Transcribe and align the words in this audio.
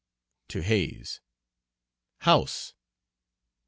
To 0.47 0.61
haze. 0.63 1.21
"House." 2.21 2.73